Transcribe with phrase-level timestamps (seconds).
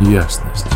[0.00, 0.66] ясность.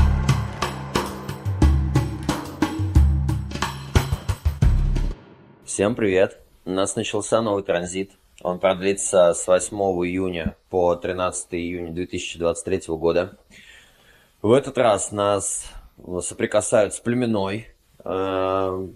[5.64, 6.40] Всем привет!
[6.64, 8.12] У нас начался новый транзит.
[8.42, 9.76] Он продлится с 8
[10.06, 13.36] июня по 13 июня 2023 года.
[14.40, 15.64] В этот раз нас
[16.20, 17.68] соприкасают с племенной
[18.04, 18.88] э,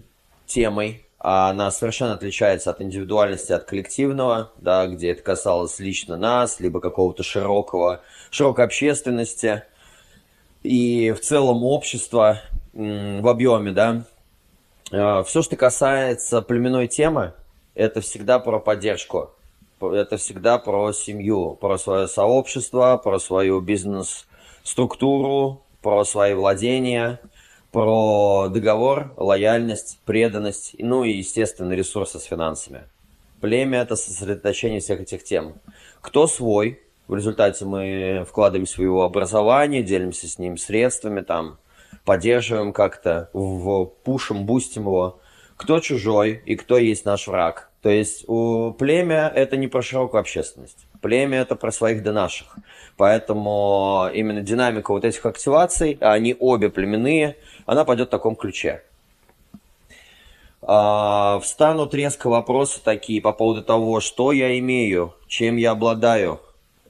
[0.45, 1.05] темой.
[1.19, 7.23] Она совершенно отличается от индивидуальности, от коллективного, да, где это касалось лично нас, либо какого-то
[7.23, 9.63] широкого, широкой общественности
[10.63, 12.41] и в целом общества
[12.73, 14.05] в объеме, да.
[14.91, 17.33] Э, Все, что касается племенной темы,
[17.75, 19.31] это всегда про поддержку.
[19.79, 27.19] Это всегда про семью, про свое сообщество, про свою бизнес-структуру, про свои владения,
[27.71, 32.83] про договор, лояльность, преданность, ну и, естественно, ресурсы с финансами.
[33.41, 35.55] Племя– это сосредоточение всех этих тем.
[35.99, 41.57] Кто свой, в результате мы вкладываем в его образование, делимся с ним средствами, там,
[42.05, 45.19] поддерживаем как-то, пушим, бустим его.
[45.57, 47.69] Кто чужой и кто есть наш враг.
[47.81, 50.87] То есть у племя это не про широкую общественность.
[51.01, 52.57] Племя это про своих да наших.
[52.95, 57.35] Поэтому именно динамика вот этих активаций, они обе племенные,
[57.65, 58.83] она пойдет в таком ключе.
[60.61, 66.39] А, встанут резко вопросы такие по поводу того, что я имею, чем я обладаю.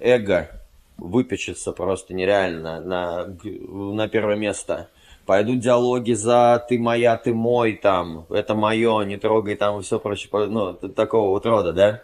[0.03, 0.49] Эго
[0.97, 4.89] выпечется просто нереально на, на первое место.
[5.25, 9.97] Пойдут диалоги за «ты моя, ты мой», там, «это мое, не трогай», там, и все
[9.97, 12.01] прочее, ну, такого вот рода, да.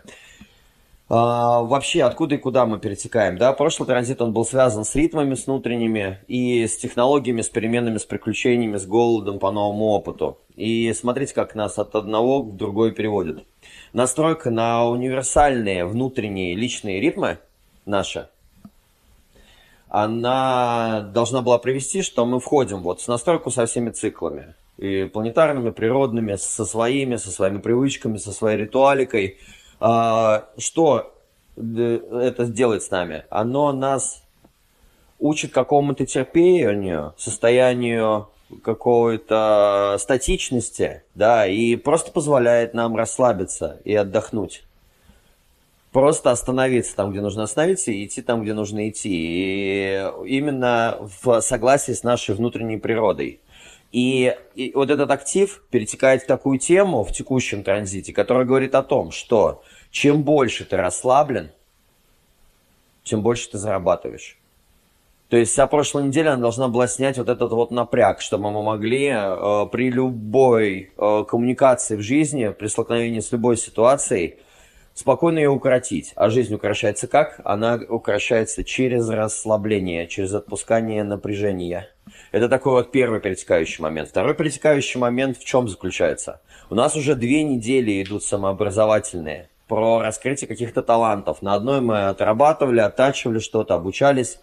[1.09, 3.52] А, вообще, откуда и куда мы перетекаем, да?
[3.52, 8.06] Прошлый транзит, он был связан с ритмами, с внутренними, и с технологиями, с переменами, с
[8.06, 10.38] приключениями, с голодом по новому опыту.
[10.56, 13.44] И смотрите, как нас от одного к другой переводит.
[13.91, 17.39] Настройка на универсальные внутренние личные ритмы
[17.90, 18.30] наши–
[19.90, 24.54] она должна была привести, что мы входим вот в настройку со всеми циклами.
[24.78, 29.38] И планетарными, природными, со своими, со своими привычками, со своей ритуаликой.
[29.80, 31.13] А, что
[31.58, 33.25] это делает с нами?
[33.30, 34.24] Оно нас
[35.18, 38.30] учит какому-то терпению, состоянию
[38.63, 44.63] какой-то статичности, да, и просто позволяет нам расслабиться и отдохнуть
[45.91, 49.09] просто остановиться там, где нужно остановиться, и идти там, где нужно идти.
[49.09, 53.39] И именно в согласии с нашей внутренней природой.
[53.91, 58.83] И, и вот этот актив перетекает в такую тему в текущем транзите, которая говорит о
[58.83, 61.50] том, что чем больше ты расслаблен,
[63.03, 64.38] тем больше ты зарабатываешь.
[65.29, 68.63] То есть вся прошлая неделя она должна была снять вот этот вот напряг, чтобы мы
[68.63, 74.38] могли э, при любой э, коммуникации в жизни, при столкновении с любой ситуацией,
[75.00, 76.12] спокойно ее укоротить.
[76.16, 77.40] А жизнь укращается как?
[77.46, 81.90] Она укращается через расслабление, через отпускание напряжения.
[82.32, 84.10] Это такой вот первый перетекающий момент.
[84.10, 86.42] Второй перетекающий момент в чем заключается?
[86.70, 91.42] У нас уже две недели идут самообразовательные про раскрытие каких-то талантов.
[91.42, 94.40] На одной мы отрабатывали, оттачивали что-то, обучались.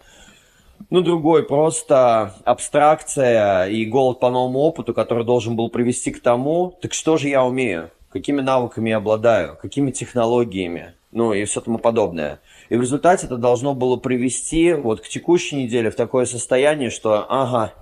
[0.89, 6.77] Ну, другой просто абстракция и голод по новому опыту, который должен был привести к тому,
[6.81, 7.91] так что же я умею?
[8.17, 12.39] Какими навыками я обладаю, какими технологиями, ну и все тому подобное.
[12.69, 17.25] И в результате это должно было привести вот к текущей неделе в такое состояние, что
[17.29, 17.73] ага,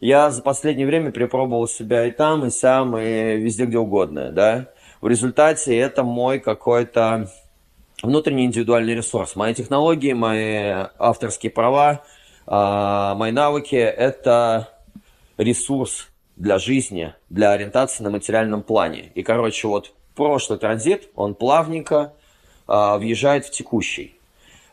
[0.00, 4.68] я за последнее время перепробовал себя и там, и сам, и везде, где угодно, да.
[5.00, 7.30] В результате это мой какой-то
[8.02, 9.36] внутренний индивидуальный ресурс.
[9.36, 12.02] Мои технологии, мои авторские права,
[12.46, 14.68] а, мои навыки– это
[15.36, 19.10] ресурс, для жизни, для ориентации на материальном плане.
[19.14, 22.12] И, короче, вот прошлый транзит, он плавненько
[22.68, 24.16] э, въезжает в текущий.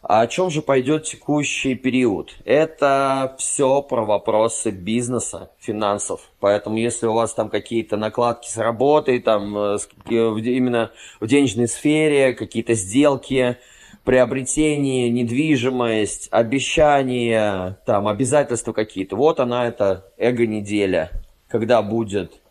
[0.02, 2.36] А о чем же пойдет текущий период?
[2.44, 6.30] Это все про вопросы бизнеса, финансов.
[6.42, 9.78] Поэтому если у вас там какие-то накладки с работой, там э,
[10.10, 10.92] именно
[11.22, 13.56] в денежной сфере, какие-то сделки,
[14.04, 21.23] приобретение, недвижимость, обещания, там обязательства какие-то, вот она это эго-неделя
[21.54, 22.42] когда будет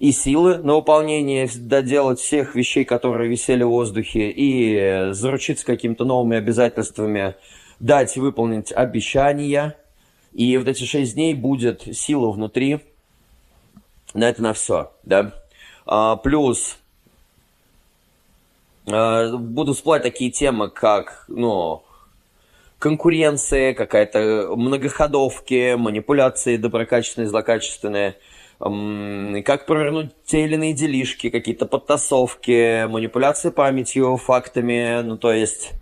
[0.00, 6.38] и силы на выполнение, доделать всех вещей, которые висели в воздухе, и заручиться какими-то новыми
[6.38, 7.36] обязательствами,
[7.78, 9.76] дать выполнить обещания.
[10.32, 12.80] И вот эти шесть дней будет сила внутри
[14.12, 15.34] на это на все, да.
[15.86, 16.78] А, плюс
[18.88, 21.84] а, буду всплывать такие темы, как, ну,
[22.82, 28.16] конкуренция, какая-то многоходовки, манипуляции доброкачественные, злокачественные–
[29.44, 35.72] как провернуть те или иные делишки, какие-то подтасовки, манипуляции памятью, фактами, ну то есть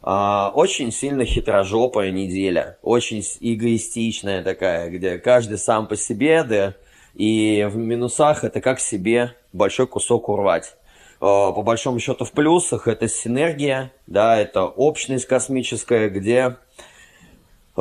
[0.00, 6.74] А, очень сильно хитрожопая неделя, очень эгоистичная такая, где каждый сам по себе, да,
[7.14, 10.76] и в минусах это как себе большой кусок урвать.
[11.20, 16.56] А, по большому счету в плюсах это синергия, да, это общность космическая, где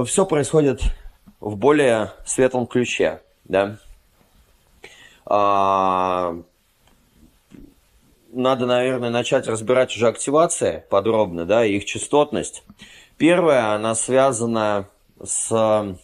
[0.05, 0.81] все происходит
[1.39, 3.77] в более светлом ключе, да.
[5.25, 6.35] А,
[8.31, 12.63] надо, наверное, начать разбирать уже активации подробно, да, их частотность.
[13.17, 14.87] Первая, она связана
[15.23, 15.97] с...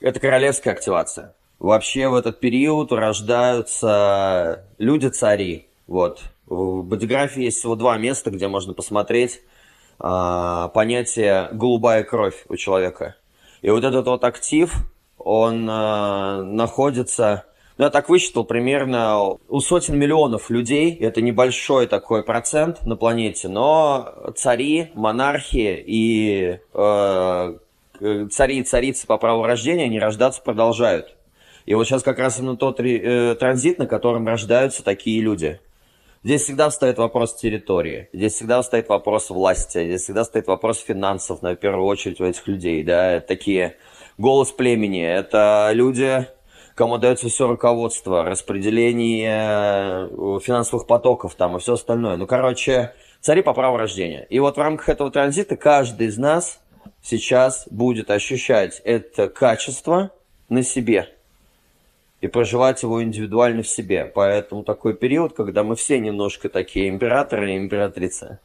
[0.00, 1.34] Это королевская активация.
[1.64, 5.66] Вообще в этот период рождаются люди-цари.
[5.86, 6.20] Вот.
[6.44, 9.40] В бодиграфии есть всего два места, где можно посмотреть
[9.98, 13.16] а, понятие «голубая кровь» у человека.
[13.62, 14.74] И вот этот вот актив,
[15.16, 17.46] он а, находится
[17.78, 23.48] ну, я так высчитал, примерно у сотен миллионов людей, это небольшой такой процент на планете,
[23.48, 27.58] но цари, монархи и э,
[28.30, 31.16] цари и царицы по праву рождения, они рождаться продолжают.
[31.66, 35.60] И вот сейчас как раз именно тот э, транзит, на котором рождаются такие люди.
[36.22, 41.42] Здесь всегда встает вопрос территории, здесь всегда встает вопрос власти, здесь всегда стоит вопрос финансов,
[41.42, 43.76] на первую очередь у этих людей, да, такие
[44.16, 46.26] голос племени, это люди,
[46.74, 52.16] кому дается все руководство, распределение э, финансовых потоков там и все остальное.
[52.16, 54.26] Ну, короче, цари по праву рождения.
[54.30, 56.58] И вот в рамках этого транзита каждый из нас
[57.02, 60.10] сейчас будет ощущать это качество
[60.48, 61.13] на себе
[62.24, 64.06] и проживать его индивидуально в себе.
[64.06, 68.38] Поэтому такой период, когда мы все немножко такие императоры и императрицы.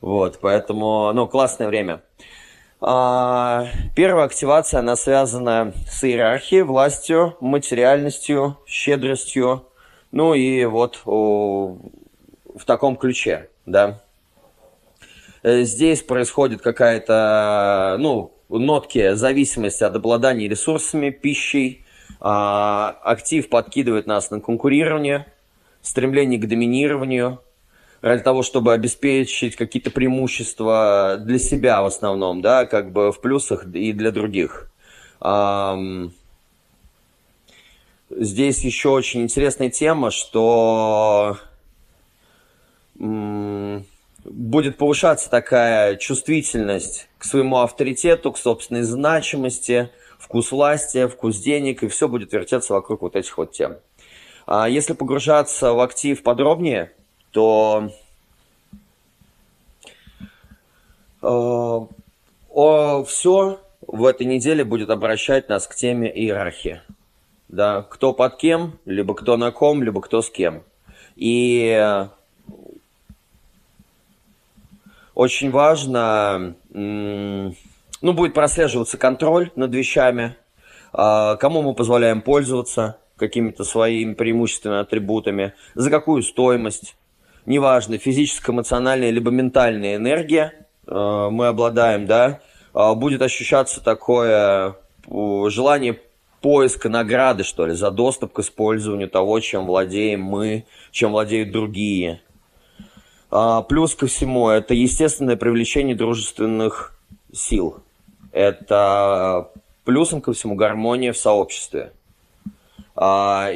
[0.00, 2.00] Вот, поэтому, ну, классное время.
[2.80, 9.66] А, первая активация, она связана с иерархией, властью, материальностью, щедростью.
[10.12, 11.76] Ну и вот о,
[12.54, 14.00] в таком ключе, да.
[15.42, 21.82] Э, здесь происходит какая-то, ну, нотки зависимости от обладания ресурсами, пищей.
[22.20, 25.26] А, актив подкидывает нас на конкурирование,
[25.82, 27.40] стремление к доминированию–
[28.00, 33.66] ради того, чтобы обеспечить какие-то преимущества для себя в основном, да, как бы в плюсах
[33.66, 34.70] и для других.
[38.10, 41.38] Здесь еще очень интересная тема, что
[42.94, 51.88] будет повышаться такая чувствительность к своему авторитету, к собственной значимости, вкус власти, вкус денег, и
[51.88, 53.76] все будет вертеться вокруг вот этих вот тем.
[54.46, 56.92] А если погружаться в актив подробнее,
[57.32, 57.90] то
[61.22, 61.80] э,
[63.06, 66.80] все в этой неделе будет обращать нас к теме иерархии.
[67.48, 70.62] Да, кто под кем, либо кто на ком, либо кто с кем.
[71.14, 72.06] И
[75.14, 76.54] очень важно,
[78.02, 80.36] ну, будет прослеживаться контроль над вещами,
[80.92, 86.96] э, кому мы позволяем пользоваться какими-то своими преимущественными атрибутами, за какую стоимость,
[87.46, 92.40] неважно, физическая, эмоциональная, либо ментальная энергия э, мы обладаем, да,
[92.74, 94.76] э, будет ощущаться такое
[95.08, 96.00] желание
[96.40, 102.20] поиска награды, что ли, за доступ к использованию того, чем владеем мы, чем владеют другие.
[103.30, 106.96] А, плюс ко всему, это естественное привлечение дружественных
[107.32, 107.82] сил.
[108.36, 109.48] Это
[109.84, 111.94] плюсом ко всему гармония в сообществе.
[112.94, 113.48] А,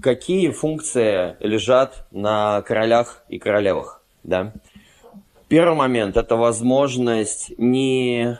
[0.00, 4.52] какие функции лежат на королях и королевах, да.
[5.48, 8.38] Первый момент– это возможность не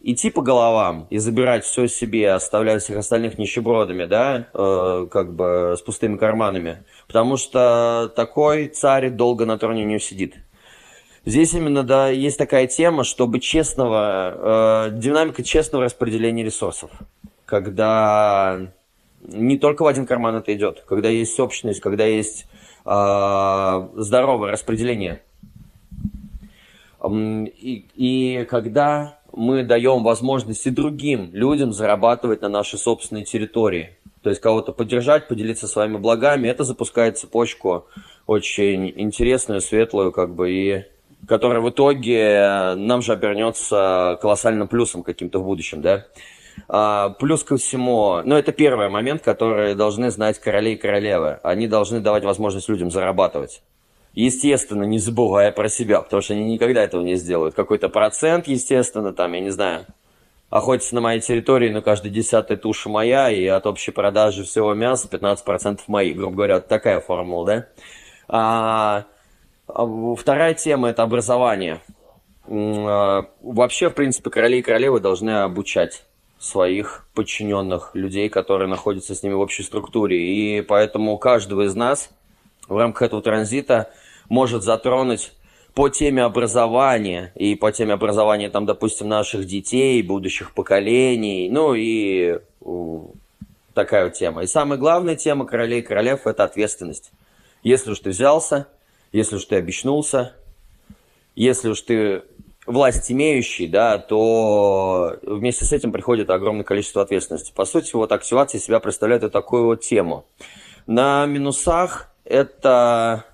[0.00, 5.74] идти по головам и забирать все себе, оставлять всех остальных нищебродами, да, э, как бы
[5.76, 6.82] с пустыми карманами.
[7.06, 10.36] Потому что такой царь долго на троне не сидит.
[11.30, 16.90] Здесь именно, да, есть такая тема, чтобы честного, э, динамика честного распределения ресурсов.
[17.44, 18.72] Когда
[19.22, 22.48] не только в один карман это идет, когда есть общность, когда есть
[22.84, 25.22] э, здоровое распределение.
[27.08, 34.42] И, и когда мы даем возможности другим людям зарабатывать на нашей собственной территории, то есть
[34.42, 37.86] кого-то поддержать, поделиться своими благами, это запускает цепочку
[38.26, 40.84] очень интересную, светлую, как бы, и
[41.26, 46.06] которая в итоге нам же обернется колоссальным плюсом каким-то в будущем, да.
[46.68, 51.38] А, плюс ко всему, ну, это первый момент, который должны знать короли и королевы.
[51.42, 53.62] Они должны давать возможность людям зарабатывать.
[54.14, 57.54] Естественно, не забывая про себя, потому что они никогда этого не сделают.
[57.54, 59.86] Какой-то процент, естественно, там, я не знаю,
[60.48, 65.08] охотится на моей территории, но каждая десятая туша моя, и от общей продажи всего мяса
[65.10, 67.66] 15% мои, грубо говоря, вот такая формула, да?
[68.28, 69.04] А
[70.16, 71.80] вторая тема– это образование.
[72.46, 76.04] А, вообще, в принципе, короли и королевы должны обучать
[76.38, 80.18] своих подчиненных людей, которые находятся с ними в общей структуре.
[80.18, 82.10] И поэтому каждого из нас
[82.66, 83.90] в рамках этого транзита
[84.28, 85.32] может затронуть
[85.74, 92.40] по теме образования и по теме образования, там, допустим, наших детей, будущих поколений, ну и
[93.74, 94.42] такая вот тема.
[94.42, 97.12] И самая главная тема королей и королев– это ответственность.
[97.62, 98.66] Если уж ты взялся,
[99.12, 100.34] если уж ты обещнулся,
[101.34, 102.22] если уж ты
[102.66, 107.52] власть имеющий, да, то вместе с этим приходит огромное количество ответственности.
[107.54, 110.24] По сути, вот активация себя представляет вот такую вот тему.
[110.86, 113.24] На минусах это...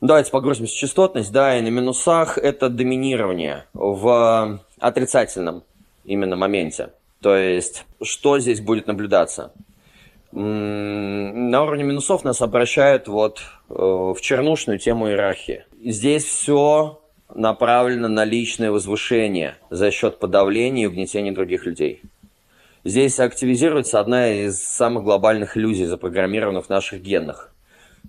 [0.00, 5.64] Давайте погрузимся в частотность, да, и на минусах это доминирование в отрицательном
[6.04, 6.90] именно моменте.
[7.20, 9.52] То есть, что здесь будет наблюдаться?
[10.30, 15.64] На уровне минусов нас обращают вот э, в чернушную тему иерархии.
[15.82, 17.00] Здесь все
[17.34, 22.02] направлено на личное возвышение за счет подавления и угнетения других людей.
[22.84, 27.52] Здесь активизируется одна из самых глобальных иллюзий, запрограммированных в наших генах,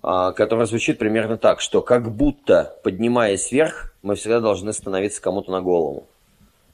[0.02, 5.52] а, которая звучит примерно так, что как будто, поднимаясь вверх, мы всегда должны становиться кому-то
[5.52, 6.08] на голову,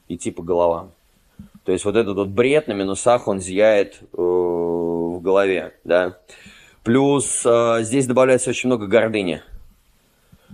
[0.08, 0.92] идти по головам.
[1.64, 4.22] То есть вот этот вот бред на минусах, он зияет э,
[5.26, 6.18] голове, да.
[6.84, 9.42] Плюс э, здесь добавляется очень много гордыни.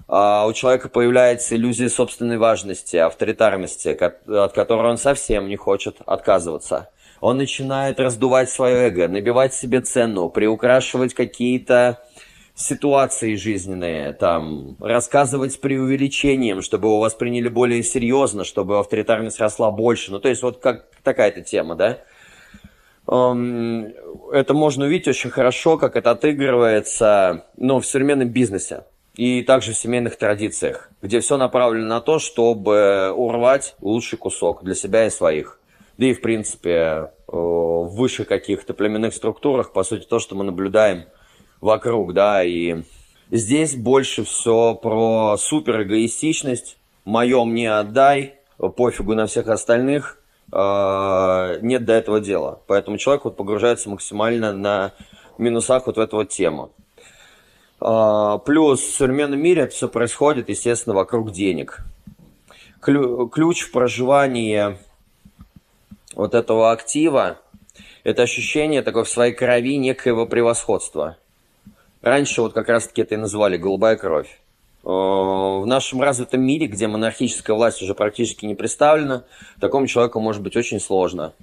[0.08, 6.90] Uh, у человека появляется иллюзия собственной важности, авторитарности, от которой он совсем не хочет отказываться.
[7.22, 12.01] Он начинает раздувать свое эго, набивать себе цену, приукрашивать какие-то
[12.56, 20.12] ситуации жизненные, там, рассказывать с преувеличением, чтобы его восприняли более серьезно, чтобы авторитарность росла больше.
[20.12, 22.00] Ну, то есть вот как такая-то тема, да?
[23.08, 29.77] Это можно увидеть очень хорошо, как это отыгрывается ну, в современном бизнесе и также в
[29.77, 35.60] семейных традициях, где все направлено на то, чтобы урвать лучший кусок для себя и своих.
[35.98, 41.05] Да и, в принципе, в высших каких-то племенных структурах, по сути, то, что мы наблюдаем–
[41.62, 42.84] вокруг, да, и
[43.29, 50.17] здесь больше все про супер эгоистичность, мое мне отдай, пофигу на всех остальных,
[50.53, 52.62] нет до этого дела.
[52.67, 54.93] Поэтому человек вот погружается максимально на
[55.38, 56.72] минусах вот в эту вот тему.
[57.79, 61.79] Э, плюс в современном мире это все происходит, естественно, вокруг денег.
[62.81, 64.77] Ключ в проживании
[66.15, 67.38] вот этого актива–
[68.03, 71.17] это ощущение такое в своей крови некоего превосходства–
[72.01, 74.39] Раньше вот как раз-таки это и называли «голубая кровь».
[74.83, 79.23] Э, в нашем развитом мире, где монархическая власть уже практически не представлена,
[79.59, 81.33] такому человеку может быть очень сложно.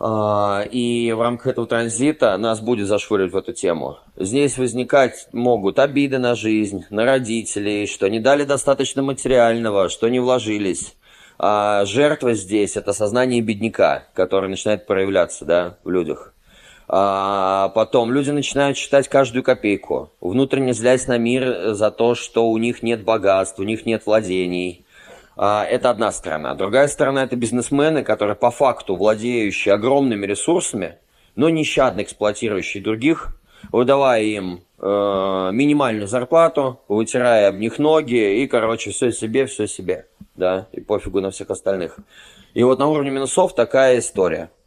[0.00, 3.98] Э, и в рамках этого транзита нас будет зашвыривать в эту тему.
[4.16, 10.20] Здесь возникать могут обиды на жизнь, на родителей, что не дали достаточно материального, что не
[10.20, 10.94] вложились.
[11.38, 16.34] А жертва здесь– это сознание бедняка, которое начинает проявляться да, в людях.
[16.90, 22.56] А потом люди начинают считать каждую копейку, внутренне злясь на мир за то, что у
[22.56, 24.86] них нет богатств, у них нет владений.
[25.36, 26.54] А, это одна сторона.
[26.54, 30.96] Другая сторона– это бизнесмены, которые по факту владеющие огромными ресурсами,
[31.36, 33.36] но нещадно эксплуатирующие других,
[33.70, 34.86] выдавая им э,
[35.52, 41.20] минимальную зарплату, вытирая об них ноги и, короче, все себе, все себе, да, и пофигу
[41.20, 41.98] на всех остальных.
[42.54, 44.50] И вот на уровне минусов такая история–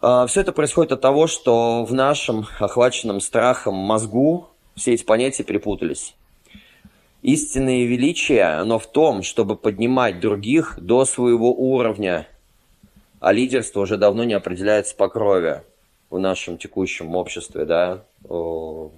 [0.00, 6.14] все это происходит от того, что в нашем охваченном страхом мозгу все эти понятия перепутались.
[7.22, 12.28] Истинное величие, оно в том, чтобы поднимать других до своего уровня,
[13.20, 15.62] а лидерство уже давно не определяется по крови
[16.10, 18.90] в нашем текущем обществе, да, в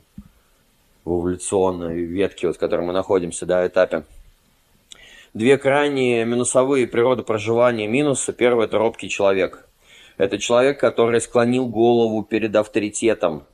[1.06, 4.02] эволюционной ветке, вот, в которой мы находимся, да, этапе.
[5.32, 8.32] Две крайние минусовые природы проживания минуса.
[8.32, 9.64] Первый– это робкий человек–
[10.18, 13.44] это человек, который склонил голову перед авторитетом.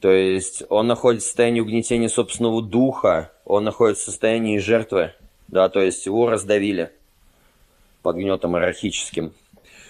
[0.00, 5.12] То есть он находится в состоянии угнетения собственного духа, он находится в состоянии жертвы,
[5.48, 6.90] да, то есть его раздавили
[8.02, 9.32] под гнетом иерархическим.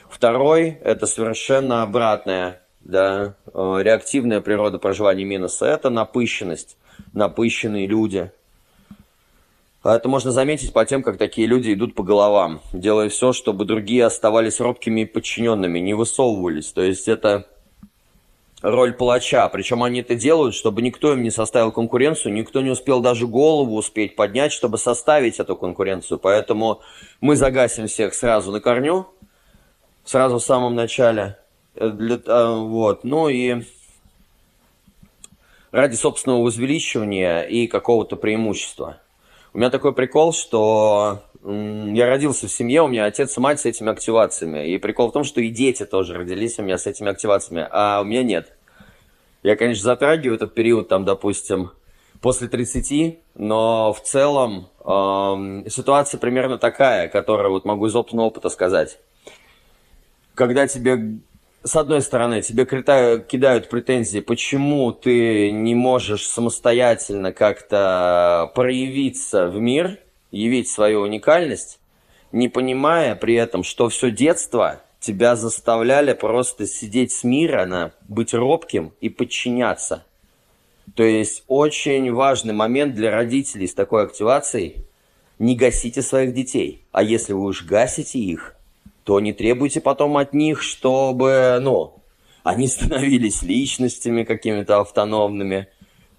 [0.09, 6.77] Второй– это совершенно обратная, да, э, реактивная природа проживания минуса– это напыщенность,
[7.13, 8.31] напыщенные люди–
[9.95, 14.05] это можно заметить по тем, как такие люди идут по головам, делая все, чтобы другие
[14.05, 16.73] оставались робкими и подчиненными, не высовывались.
[16.73, 17.47] То есть это
[18.63, 19.49] роль палача.
[19.49, 23.77] Причем они это делают, чтобы никто им не составил конкуренцию, никто не успел даже голову
[23.77, 26.19] успеть поднять, чтобы составить эту конкуренцию.
[26.19, 26.81] Поэтому
[27.21, 29.07] мы загасим всех сразу на корню,
[30.05, 31.39] сразу в самом начале.
[31.75, 33.05] Э, для, а, вот.
[33.05, 33.63] Ну и
[35.71, 39.01] ради собственного возвеличивания и какого-то преимущества.
[39.57, 43.65] У меня такой прикол, что я родился в семье, у меня отец и мать с
[43.65, 44.69] этими активациями.
[44.69, 48.03] И прикол в том, что и дети тоже родились у меня с этими активациями, а
[48.03, 48.53] у меня нет.
[49.43, 51.71] Я, конечно, затрагиваю этот период, там, допустим,
[52.21, 58.51] после 30, но в целом э, ситуация примерно такая, которую вот могу из опытного опыта
[58.51, 58.99] сказать.
[60.35, 61.21] Когда тебе,
[61.67, 69.99] с одной стороны, тебе кидают претензии, почему ты не можешь самостоятельно как-то проявиться в мир–
[70.31, 71.79] явить свою уникальность,
[72.33, 79.09] не понимая при этом, что все детство тебя заставляли просто сидеть смирно, быть робким и
[79.09, 80.05] подчиняться.
[80.95, 84.77] То есть очень важный момент для родителей с такой активацией–
[85.39, 86.85] не гасите своих детей.
[86.93, 88.56] А если вы уж гасите их,
[89.07, 92.03] то не требуйте потом от них, чтобы, ну,
[92.45, 95.69] они становились личностями какими-то автономными–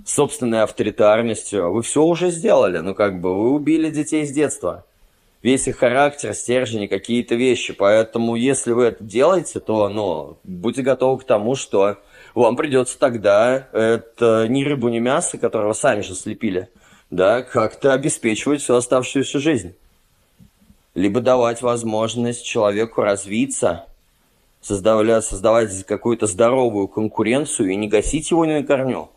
[0.07, 1.71] собственной авторитарностью.
[1.71, 4.85] Вы все уже сделали, ну как бы вы убили детей с детства.
[5.43, 7.73] Весь их характер, стержень какие-то вещи.
[7.73, 11.97] Поэтому если вы это делаете, то ну, будьте готовы к тому, что
[12.33, 16.69] вам придется тогда это ни рыбу, ни мясо, которого сами же слепили,
[17.11, 19.75] да, как-то обеспечивать всю оставшуюся жизнь.
[20.97, 23.85] Либо давать возможность человеку развиться,
[24.61, 29.11] создавать, создавать какую-то здоровую конкуренцию и не гасить его на корню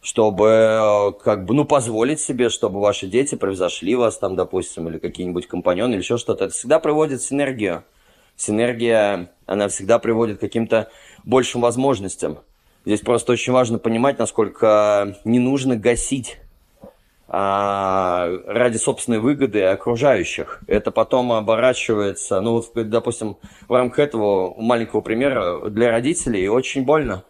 [0.00, 5.46] чтобы как бы, ну, позволить себе, чтобы ваши дети превзошли вас там, допустим, или какие-нибудь
[5.46, 6.44] компаньоны, или еще что-то.
[6.44, 7.84] Это всегда приводит синергию.
[8.36, 10.90] Синергия, она всегда приводит к каким-то
[11.24, 12.40] большим возможностям.
[12.84, 16.38] Здесь просто очень важно понимать, насколько не нужно гасить
[17.36, 20.60] а, ради собственной выгоды окружающих.
[20.66, 23.36] Это потом оборачивается, ну, вот, допустим,
[23.68, 27.24] в рамках этого маленького примера для родителей очень больно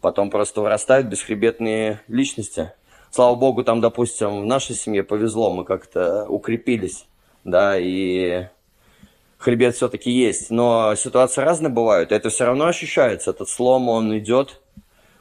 [0.00, 2.72] потом просто вырастают бесхребетные личности.
[3.10, 7.06] Слава богу, там, допустим, в нашей семье повезло, мы как-то укрепились,
[7.44, 8.46] да, и
[9.38, 10.50] хребет все-таки есть.
[10.50, 14.60] Но ситуации разные бывают, это все равно ощущается, этот слом, он идет.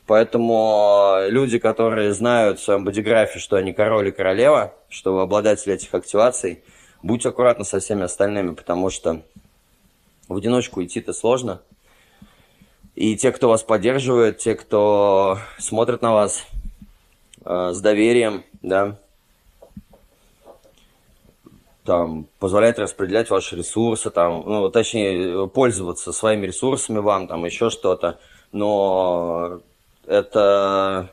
[0.07, 5.75] Поэтому люди, которые знают в своем бодиграфе, что они король и королева, что вы обладатели
[5.75, 6.63] этих активаций,
[7.03, 9.21] будьте аккуратны со всеми остальными, потому что
[10.27, 11.61] в одиночку идти-то сложно–
[12.97, 16.47] и те, кто вас поддерживает, те, кто смотрит на вас
[17.45, 18.97] э, с доверием, да,
[21.85, 28.19] там, позволяет распределять ваши ресурсы, там, ну, точнее, пользоваться своими ресурсами вам, там, еще что-то.
[28.51, 29.61] Но
[30.07, 31.11] это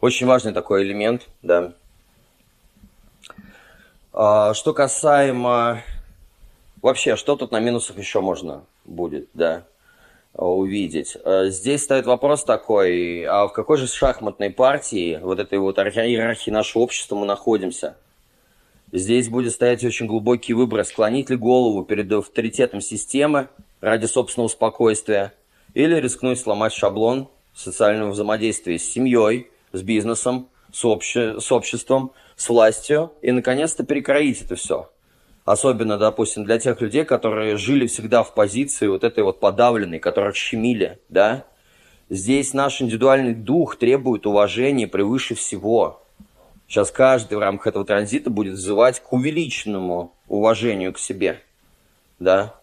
[0.00, 1.74] очень важный такой элемент, да.
[4.12, 5.82] А, что касаемо
[6.82, 9.64] вообще, что тут на минусах еще можно будет, да
[10.34, 11.16] увидеть.
[11.24, 16.50] Э, здесь стоит вопрос такой, а в какой же шахматной партии вот этой вот иерархии
[16.50, 17.96] нашего общества мы находимся?
[18.92, 23.48] Здесь будет стоять очень глубокий выбор, склонить ли голову перед авторитетом системы
[23.80, 25.34] ради собственного спокойствия
[25.74, 31.40] или рискнуть сломать шаблон социального взаимодействия с семьей, с бизнесом, с, обще...
[31.40, 34.90] с обществом, с властью и, наконец-то, перекроить это все–
[35.48, 40.36] Особенно, допустим, для тех людей, которые жили всегда в позиции вот этой вот подавленной, которых
[40.36, 41.46] щемили, да.
[42.10, 46.02] Здесь наш индивидуальный дух требует уважения превыше всего.
[46.66, 51.40] Сейчас каждый в рамках этого транзита будет взывать к увеличенному уважению к себе,
[52.18, 52.57] да.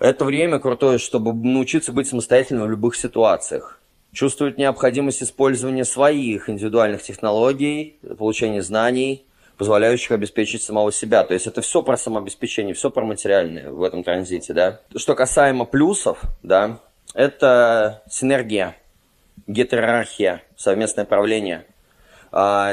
[0.00, 3.80] Это время крутое, чтобы научиться быть самостоятельным в любых ситуациях.
[4.12, 9.24] Чувствовать необходимость использования своих индивидуальных технологий, получения знаний–
[9.60, 11.22] позволяющих обеспечить самого себя.
[11.22, 14.80] То есть это все про самообеспечение, все про материальное в этом транзите, да.
[14.96, 16.78] Что касаемо плюсов, да,
[17.12, 18.74] это синергия,
[19.46, 21.66] гетерархия, совместное правление.
[22.32, 22.72] А,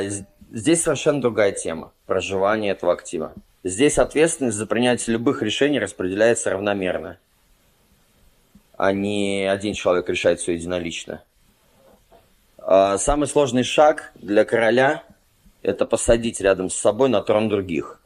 [0.49, 3.33] здесь совершенно другая тема проживания этого актива.
[3.67, 7.17] Здесь ответственность за принятие любых решений распределяется равномерно,
[8.77, 11.21] а не один человек решает все единолично.
[12.59, 15.03] А, самый сложный шаг для короля–
[15.63, 17.99] это посадить рядом с собой на трон других.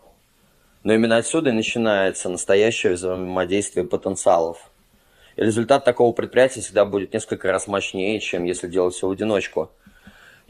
[0.81, 4.71] Но именно отсюда и начинается настоящее взаимодействие потенциалов.
[5.35, 9.69] И результат такого предприятия всегда будет несколько раз мощнее, чем если делать все в одиночку.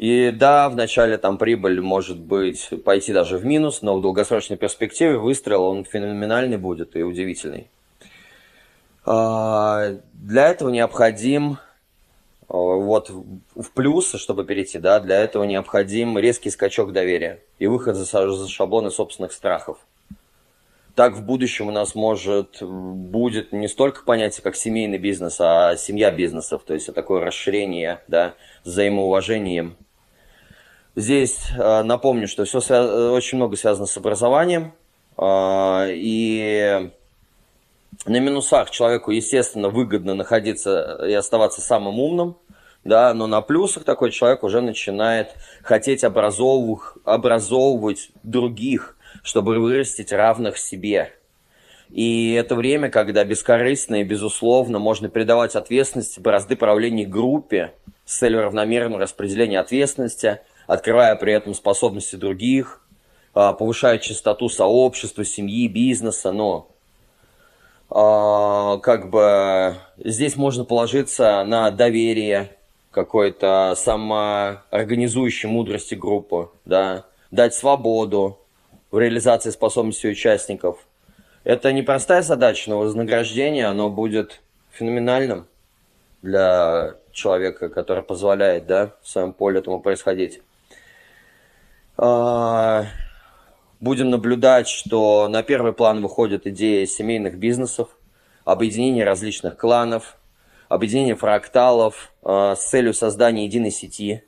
[0.01, 5.17] И да, вначале там прибыль может быть пойти даже в минус, но в долгосрочной перспективе
[5.17, 7.69] выстрел он феноменальный будет и удивительный.
[9.05, 11.57] А, для этого необходим
[12.51, 17.95] Э, вот в плюс, чтобы перейти, да, для этого необходим резкий скачок доверия и выход
[17.95, 19.77] за, шаблоны собственных страхов.
[20.95, 26.11] так в будущем у нас может будет не столько понятие, как семейный бизнес, а семья
[26.11, 26.63] бизнесов.
[26.65, 28.33] То есть такое расширение, да,
[28.65, 29.77] взаимоуважением.
[30.95, 34.73] Здесь э, напомню, что все свя- очень много связано с образованием.
[35.17, 36.91] Э, и
[38.05, 42.37] на минусах человеку, естественно, выгодно находиться и оставаться самым умным,
[42.83, 50.57] да, но на плюсах такой человек уже начинает хотеть образовывать, образовывать других, чтобы вырастить равных
[50.57, 51.13] себе.
[51.89, 57.73] И это время, когда бескорыстно и безусловно можно передавать ответственность, бразды правления группе
[58.05, 60.39] с целью равномерного распределения ответственности,
[60.71, 62.81] открывая при этом способности других,
[63.33, 66.69] а, повышая частоту сообщества, семьи, бизнеса, но
[67.89, 72.55] а, как бы здесь можно положиться на доверие
[72.89, 78.39] какой-то самоорганизующей мудрости группы, да, дать свободу
[78.91, 80.77] в реализации способностей участников.
[81.43, 84.39] Это непростая задача, но вознаграждение, оно будет
[84.71, 85.47] феноменальным
[86.21, 90.39] для человека, который позволяет, да, в своем поле этому происходить.
[92.03, 92.87] А,
[93.79, 97.89] будем наблюдать, что на первый план выходит идея семейных бизнесов,
[98.43, 100.17] объединение различных кланов,
[100.67, 104.23] объединение фракталов э, с целью создания единой сети.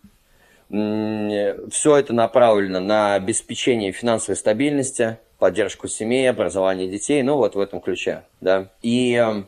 [0.70, 7.82] Все это направлено на обеспечение финансовой стабильности, поддержку семей, образование детей, ну вот в этом
[7.82, 8.70] ключе, да.
[8.84, 9.46] И э,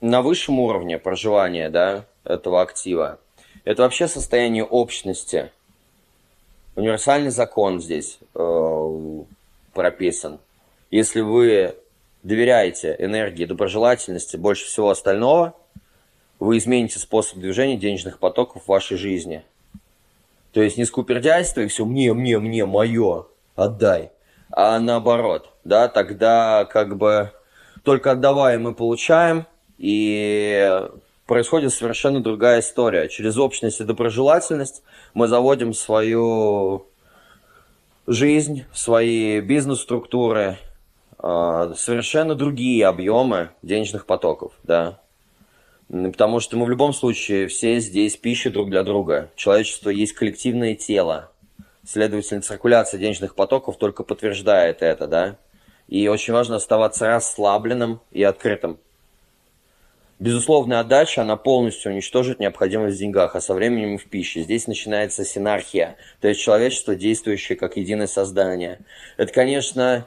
[0.00, 3.20] на высшем уровне проживания, да, этого актива,
[3.64, 5.52] это вообще состояние общности–
[6.78, 9.22] универсальный закон здесь э,
[9.74, 10.38] прописан.
[10.90, 11.74] Если вы
[12.22, 15.54] доверяете энергии доброжелательности больше всего остального,
[16.38, 19.44] вы измените способ движения денежных потоков в вашей жизни.
[20.52, 24.10] То есть не скупердяйство и все мне, мне, мне, мое, отдай.
[24.50, 27.32] А наоборот, да, тогда как бы
[27.82, 29.46] только отдавая мы получаем,
[29.78, 30.88] и
[31.28, 33.08] происходит совершенно другая история.
[33.08, 36.86] Через общность и доброжелательность мы заводим свою
[38.06, 40.56] жизнь, свои бизнес-структуры,
[41.18, 45.00] а, совершенно другие объемы денежных потоков, да.
[45.88, 49.30] Потому что мы в любом случае все здесь пища друг для друга.
[49.36, 51.30] Человечество есть коллективное тело.
[51.86, 55.36] Следовательно, циркуляция денежных потоков только подтверждает это, да.
[55.88, 58.78] И очень важно оставаться расслабленным и открытым.
[60.18, 64.42] Безусловная отдача, она полностью уничтожит необходимость в деньгах, а со временем и в пище.
[64.42, 68.80] Здесь начинается синархия, то есть человечество, действующее как единое создание.
[69.16, 70.06] Это, конечно,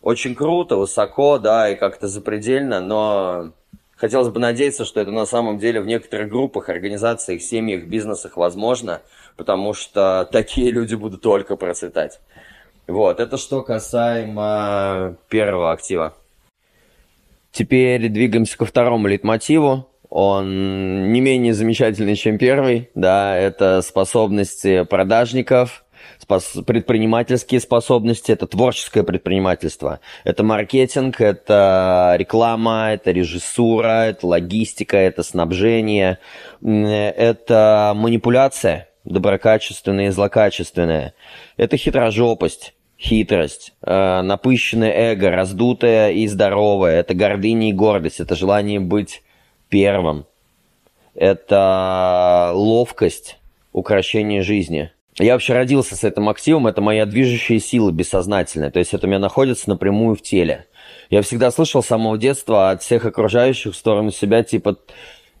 [0.00, 3.52] очень круто, высоко, да, и как-то запредельно, но
[3.96, 9.02] хотелось бы надеяться, что это на самом деле в некоторых группах, организациях, семьях, бизнесах возможно,
[9.36, 12.20] потому что такие люди будут только процветать.
[12.86, 16.14] Вот, это что касаемо первого актива.
[17.54, 19.88] Теперь двигаемся ко второму лейтмотиву.
[20.10, 22.90] Он не менее замечательный, чем первый.
[22.96, 25.84] Да, это способности продажников,
[26.18, 30.00] спос предпринимательские способности, это творческое предпринимательство.
[30.24, 36.18] Это маркетинг, это реклама, это режиссура, это логистика, это снабжение,
[36.60, 41.14] это манипуляция доброкачественная и злокачественная.
[41.56, 48.80] Это хитрожопость, хитрость, э, напыщенное эго, раздутое и здоровое, это гордыня и гордость, это желание
[48.80, 49.22] быть
[49.68, 50.24] первым,
[51.14, 53.38] это ловкость,
[53.72, 54.90] украшение жизни.
[55.18, 59.10] Я вообще родился с этим активом, это моя движущая сила бессознательная, то есть это у
[59.10, 60.66] меня находится напрямую в теле.
[61.10, 64.78] Я всегда слышал с самого детства от всех окружающих в сторону себя, типа,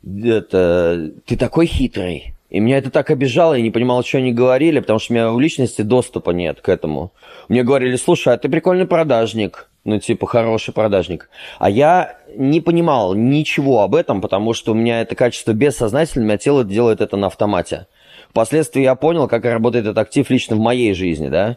[0.04, 4.78] это, ты такой хитрый, и меня это так обижало, я не понимал, что они говорили,
[4.78, 7.12] потому что у меня в личности доступа нет к этому.
[7.48, 9.68] Мне говорили, слушай, а ты прикольный продажник.
[9.82, 11.30] Ну, типа, хороший продажник.
[11.58, 16.28] А я не понимал ничего об этом, потому что у меня это качество бессознательно, у
[16.28, 17.88] меня тело делает это на автомате.
[18.30, 21.56] Впоследствии я понял, как работает этот актив лично в моей жизни, да.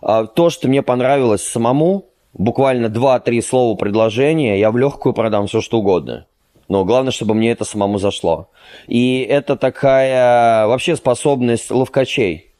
[0.00, 5.60] А то, что мне понравилось самому, буквально 2-3 слова предложения, я в легкую продам все,
[5.60, 6.28] что угодно.
[6.68, 8.48] Но главное, чтобы мне это самому зашло.
[8.86, 12.50] И это такая вообще способность ловкачей.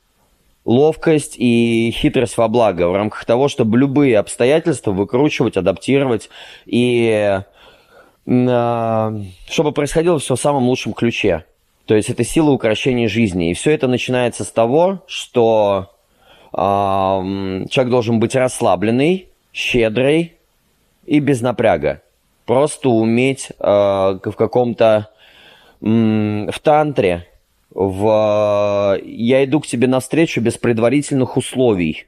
[0.64, 6.28] Ловкость и хитрость во благо в рамках того, чтобы любые обстоятельства выкручивать, адаптировать
[6.64, 7.40] и
[8.26, 11.44] э, чтобы происходило все в самом лучшем ключе.
[11.86, 13.50] То есть это сила укрощения жизни.
[13.50, 15.92] И все это начинается с того, что
[16.52, 20.34] э, человек должен быть расслабленный, щедрый
[21.06, 22.02] и без напряга
[22.46, 25.10] просто уметь э, в каком-то
[25.80, 27.26] в тантре,
[27.70, 32.06] в я иду к тебе навстречу без предварительных условий.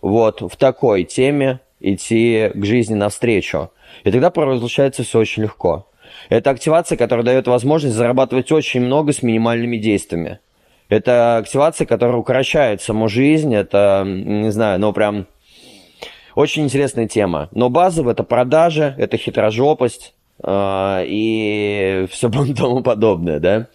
[0.00, 3.70] вот в такой теме идти к жизни навстречу.
[4.04, 5.88] И тогда получается все очень легко.
[6.28, 10.38] Это активация, которая дает возможность зарабатывать очень много с минимальными действиями.
[10.88, 13.54] Это активация, которая укорочает саму жизнь.
[13.54, 15.26] Это, не знаю, ну прям
[16.38, 17.48] очень интересная тема.
[17.50, 23.66] Но базово это продажа, это хитрожопость э, и все тому подобное, да.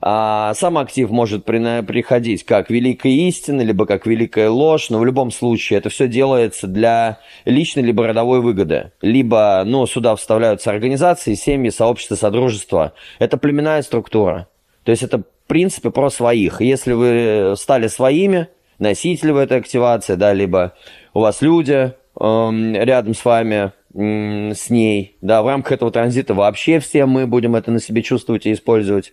[0.00, 5.04] А сам актив может при, приходить как великая истина, либо как великая ложь, но в
[5.04, 8.92] любом случае это все делается для личной либо родовой выгоды.
[9.02, 12.92] Либо, ну, сюда вставляются организации, семьи, сообщества, содружества.
[13.18, 14.46] Это племенная структура.
[14.84, 16.60] То есть это, в принципе, про своих.
[16.60, 18.46] Если вы стали своими,
[18.78, 20.74] носители в этой активации, да, либо
[21.12, 27.06] у вас люди рядом с вами, с ней, да, в рамках этого транзита вообще все
[27.06, 29.12] мы будем это на себе чувствовать и использовать.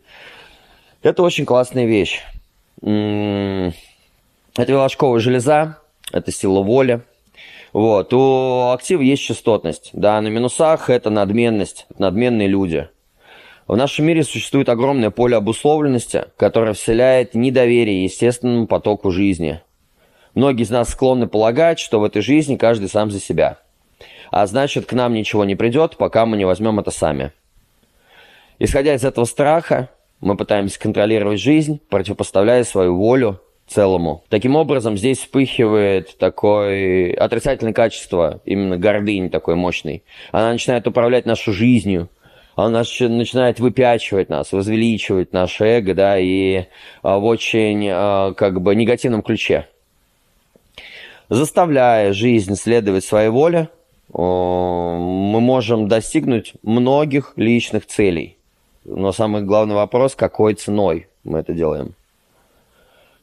[1.03, 2.21] Это очень классная вещь.
[2.81, 3.73] Это
[4.55, 5.77] волошковая железа,
[6.11, 7.01] это сила воли.
[7.73, 8.13] Вот.
[8.13, 9.91] У актива есть частотность.
[9.93, 12.89] Да, на минусах это надменность, надменные люди.
[13.67, 19.61] В нашем мире существует огромное поле обусловленности, которое вселяет недоверие естественному потоку жизни.
[20.33, 23.57] Многие из нас склонны полагать, что в этой жизни каждый сам за себя.
[24.31, 27.31] А значит, к нам ничего не придет, пока мы не возьмем это сами.
[28.59, 29.89] Исходя из этого страха,
[30.21, 34.23] мы пытаемся контролировать жизнь, противопоставляя свою волю целому.
[34.29, 40.03] Таким образом, здесь вспыхивает такое отрицательное качество, именно гордынь такой мощный.
[40.31, 42.09] Она начинает управлять нашу жизнью,
[42.55, 46.65] она начинает выпячивать нас, возвеличивать наше эго, да, и
[47.01, 49.67] а, в очень а, как бы негативном ключе.
[51.31, 53.69] Заставляя жизнь следовать своей воле,
[54.13, 58.37] мы можем достигнуть многих личных целей–
[58.83, 61.93] но самый главный вопрос, какой ценой мы это делаем.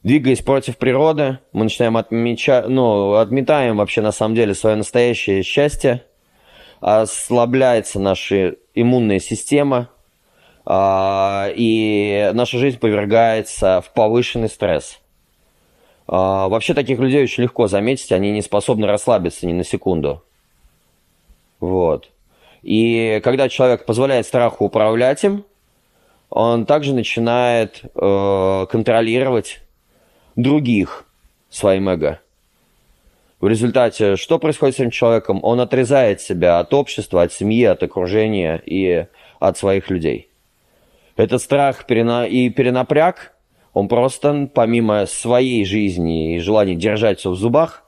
[0.05, 6.05] Двигаясь против природы, мы начинаем отмечать, ну, отметаем вообще на самом деле свое настоящее счастье,
[6.81, 9.89] ослабляется наша иммунная система,
[10.65, 15.01] а, и наша жизнь повергается в повышенный стресс.
[16.09, 20.23] А, вообще таких людей очень легко заметить, они не способны расслабиться ни на секунду.
[21.61, 22.11] Вот.
[22.63, 25.45] И когда человек позволяет страху управлять им,
[26.31, 29.61] он также начинает э, контролировать
[30.35, 31.05] других
[31.51, 32.21] своим эго.
[33.41, 35.41] В результате, что происходит с этим человеком?
[35.43, 39.07] Он отрезает себя от общества, от семьи, от окружения и
[39.39, 40.29] от своих людей.
[41.17, 43.38] Этот страх и перенапряг,
[43.73, 47.85] он просто помимо своей жизни и желания держать все в зубах,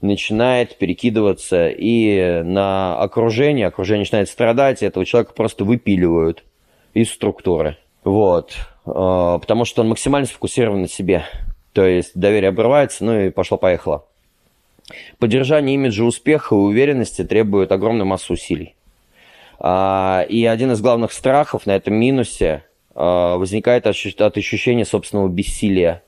[0.00, 6.44] начинает перекидываться и на окружение, окружение начинает страдать, и этого человека просто выпиливают
[6.92, 7.78] из структуры.
[8.04, 8.52] Вот.
[8.86, 11.24] А, потому что он максимально сфокусирован на себе.
[11.72, 14.04] То есть доверие обрывается, ну и пошло-поехало.
[15.18, 18.76] Поддержание имиджа успеха и уверенности требует огромной массы усилий.
[19.58, 26.02] А, и один из главных страхов на этом минусе возникает от ощущения собственного бессилия.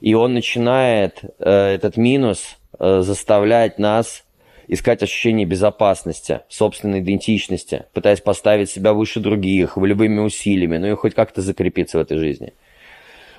[0.00, 4.24] И он начинает, э, этот минус, э, заставлять нас
[4.68, 11.14] искать ощущение безопасности, собственной идентичности, пытаясь поставить себя выше других, любыми усилиями, ну и хоть
[11.14, 12.52] как-то закрепиться в этой жизни.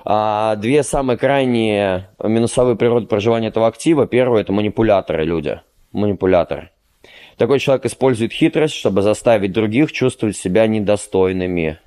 [0.04, 4.06] А две самые крайние минусовые природы проживания этого актива.
[4.06, 5.60] Первое– это манипуляторы люди.
[5.92, 6.70] Манипуляторы.
[7.36, 11.78] Такой человек использует хитрость, чтобы заставить других чувствовать себя недостойными.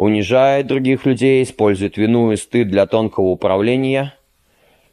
[0.00, 4.14] Унижает других людей, использует вину и стыд для тонкого управления–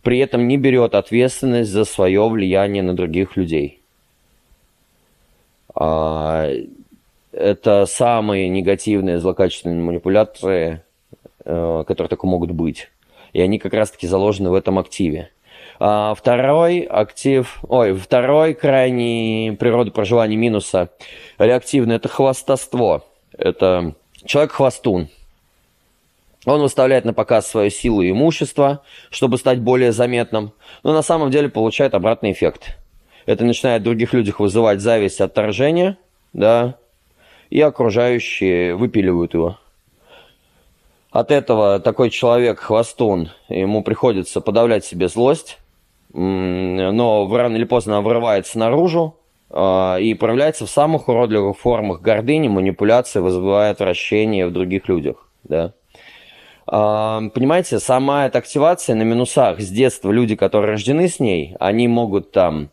[0.08, 3.82] при этом не берет ответственность за свое влияние на других людей.
[5.76, 6.50] А,
[7.34, 10.82] это самые негативные злокачественные манипуляции,
[11.44, 12.90] э, которые только могут быть.
[13.34, 15.30] И они как раз-таки заложены в этом активе.
[15.78, 20.90] А второй актив, ой, второй крайний природа проживания минуса
[21.38, 23.04] реактивный– это хвастовство.
[23.38, 23.94] Это
[24.28, 25.10] человек-хвастун.
[26.46, 31.32] Он выставляет на показ свою силу и имущество, чтобы стать более заметным, но на самом
[31.32, 32.78] деле получает обратный эффект.
[33.26, 35.98] Это начинает в других людях вызывать зависть, отторжение,
[36.32, 36.76] да,
[37.50, 39.60] и окружающие выпиливают его.
[41.12, 45.58] От этого такой человек, хвостун, ему приходится подавлять себе злость,
[46.14, 49.18] но рано или поздно она вырывается наружу
[49.50, 55.30] и проявляется в самых уродливых формах гордыни, манипуляции, вызывая отвращение в других людях.
[55.44, 55.74] Да.
[56.66, 62.32] Понимаете, сама эта активация на минусах с детства, люди, которые рождены с ней, они могут
[62.32, 62.72] там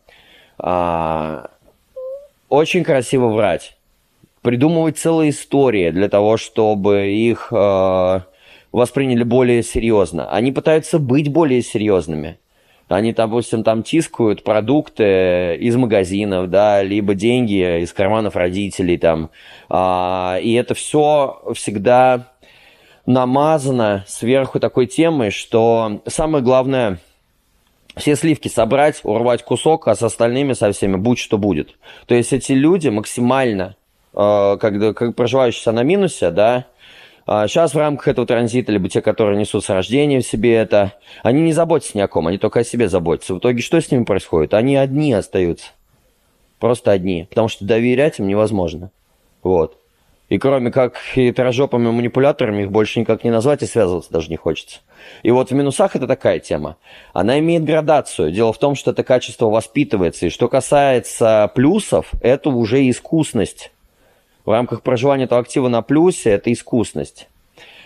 [0.57, 1.49] а,
[2.49, 3.77] очень красиво врать,
[4.41, 8.23] придумывать целые истории для того, чтобы их а,
[8.71, 10.29] восприняли более серьезно.
[10.29, 12.39] Они пытаются быть более серьезными.
[12.87, 19.31] Они, допустим, там тискают продукты из магазинов, да, либо деньги из карманов родителей там.
[19.69, 22.27] А, и это все всегда
[23.07, 26.99] намазано сверху такой темой, что самое главное
[27.97, 31.75] все сливки собрать, урвать кусок, а с остальными со всеми будь что будет.
[32.07, 33.77] То есть эти люди максимально,
[34.13, 36.65] э, когда, как проживающие на минусе, да,
[37.25, 40.93] Сейчас а в рамках этого транзита, либо те, которые несут с рождения в себе это,
[41.23, 43.33] они не заботятся ни о ком, они только о себе заботятся.
[43.33, 44.53] В итоге что с ними происходит?
[44.53, 45.71] Они одни остаются.
[46.59, 47.25] Просто одни.
[47.29, 48.91] Потому что доверять им невозможно.
[49.41, 49.79] Вот.
[50.29, 54.79] И кроме как хитрожопыми манипуляторами их больше никак не назвать и связываться даже не хочется.
[55.21, 56.77] И вот в минусах это такая тема.
[57.13, 58.31] Она имеет градацию.
[58.31, 60.27] Дело в том, что это качество воспитывается.
[60.27, 63.71] И что касается плюсов, это уже искусность
[64.45, 67.27] в рамках проживания этого актива на плюсе– это искусность.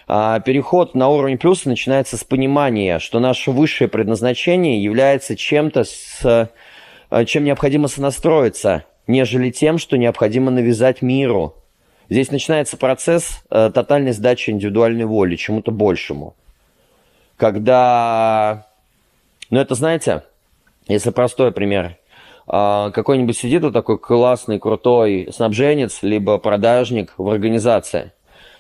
[0.07, 6.49] А переход на уровень плюса начинается с понимания, что наше высшее предназначение является чем-то, с,
[7.11, 11.55] э, чем необходимо сонастроиться, нежели тем, что необходимо навязать миру.
[12.09, 16.35] Здесь начинается процесс э, тотальной сдачи индивидуальной воли чему-то большему.
[17.37, 18.65] Когда,
[19.51, 20.23] ну это знаете,
[20.87, 21.98] если простой пример,
[22.49, 28.11] какой-нибудь сидит вот такой классный, крутой снабженец, либо продажник в организации.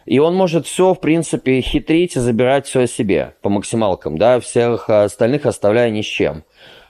[0.05, 4.89] И он может все, в принципе, хитрить и забирать все себе по максималкам, да, всех
[4.89, 6.43] остальных оставляя ни с чем.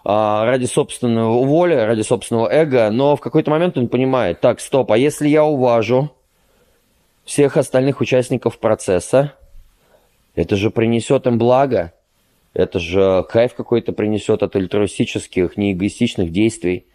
[0.05, 4.91] А, ради собственного воли, ради собственного эго, но в какой-то момент он понимает, так, стоп,
[4.91, 6.11] а если я уважу
[7.25, 9.33] всех остальных участников процесса,
[10.35, 11.93] это же принесет им благо,
[12.53, 16.85] это же кайф какой-то принесет от альтруистических, неэгоистичных действий.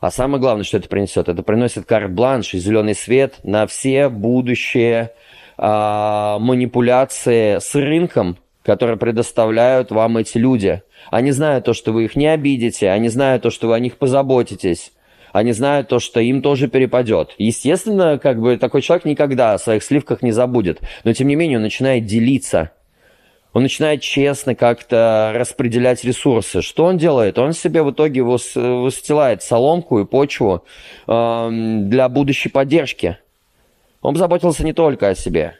[0.00, 5.12] А самое главное, что это принесет, это приносит карт-бланш и зеленый свет на все будущие
[5.58, 10.82] а, манипуляции с рынком, которые предоставляют вам эти люди.
[11.10, 13.98] Они знают то, что вы их не обидите, они знают то, что вы о них
[13.98, 14.92] позаботитесь,
[15.32, 17.34] они знают то, что им тоже перепадет.
[17.36, 21.58] Естественно, как бы такой человек никогда о своих сливках не забудет, но тем не менее
[21.58, 22.72] он начинает делиться–
[23.52, 26.62] он начинает честно как-то распределять ресурсы.
[26.62, 27.38] Что он делает?
[27.38, 30.64] Он себе в итоге выстилает соломку и почву
[31.06, 33.18] э, для будущей поддержки.
[34.02, 35.58] Он заботился не только о себе,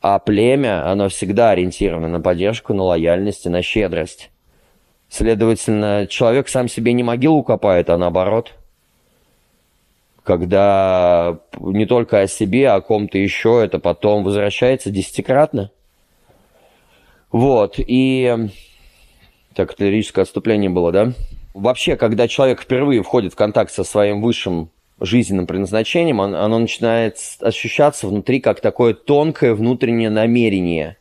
[0.00, 4.30] а племя, оно всегда ориентировано на поддержку, на лояльность и на щедрость.
[5.08, 8.54] Следовательно, человек сам себе не могилу копает, а наоборот.
[10.22, 15.70] Когда не только о себе, а о ком-то еще, это потом возвращается десятикратно.
[17.36, 18.48] Вот, и...
[19.54, 21.12] Так, это лирическое отступление было, да?
[21.52, 24.70] Вообще, когда человек впервые входит в контакт со своим высшим
[25.02, 30.96] жизненным предназначением, он, оно начинает ощущаться внутри как такое тонкое внутреннее намерение.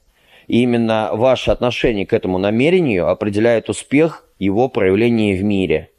[0.47, 5.89] И именно ваше отношение к этому намерению определяет успех его проявления в мире.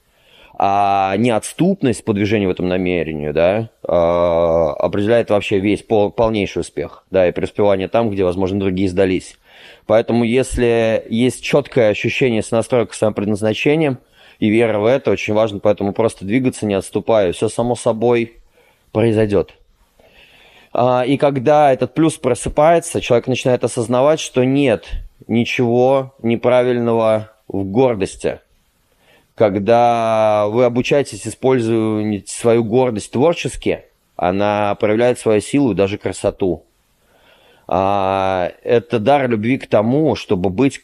[0.59, 7.07] А неотступность по движению в этом намерению, да, а, определяет вообще весь пол, полнейший успех,
[7.11, 9.38] да, и преуспевание там, где, возможно, другие сдались.
[9.87, 13.99] Поэтому если есть четкое ощущение с настройкой своим предназначением
[14.40, 17.33] и вера в это, очень важно поэтому просто двигаться, не отступая.
[17.33, 18.35] Все само собой
[18.92, 19.55] произойдет.
[20.72, 24.87] А, и когда этот плюс просыпается, человек начинает осознавать, что нет
[25.29, 28.40] ничего неправильного в гордости.
[29.37, 33.85] Когда вы обучаетесь использовать свою гордость творчески,
[34.16, 36.66] она проявляет свою силу и даже красоту
[37.69, 40.81] а, это дар любви к тому, чтобы быть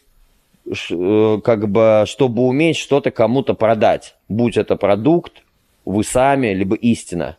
[0.66, 5.45] э, как бы, чтобы уметь что-то кому-то продать, будь это продукт,
[5.85, 7.38] вы сами, либо истина.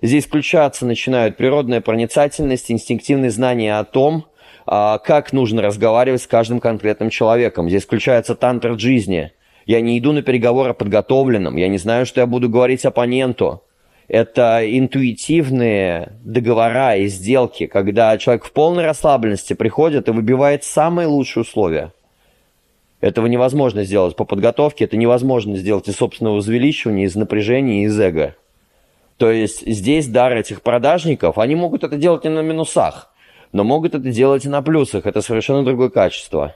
[0.00, 4.26] Здесь включаться начинают природная проницательность, инстинктивные знания о том,
[4.66, 7.68] а, как нужно разговаривать с каждым конкретным человеком.
[7.68, 9.30] Здесь включается тантр жизни.
[9.66, 13.62] Я не иду на переговоры подготовленным, я не знаю, что я буду говорить оппоненту
[14.12, 21.40] это интуитивные договора и сделки, когда человек в полной расслабленности приходит и выбивает самые лучшие
[21.40, 21.94] условия.
[23.00, 28.36] Этого невозможно сделать по подготовке, это невозможно сделать из собственного возвеличивания, из напряжения, из эго.
[29.16, 33.10] То есть здесь дар этих продажников, они могут это делать и на минусах,
[33.52, 35.06] но могут это делать и на плюсах.
[35.06, 36.54] Это совершенно другое качество.